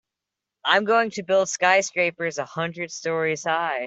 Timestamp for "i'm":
0.65-0.85